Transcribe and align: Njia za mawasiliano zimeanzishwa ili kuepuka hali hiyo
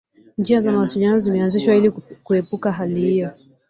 Njia 0.37 0.61
za 0.61 0.71
mawasiliano 0.71 1.19
zimeanzishwa 1.19 1.75
ili 1.75 1.91
kuepuka 2.23 2.71
hali 2.71 2.99
hiyo 3.01 3.31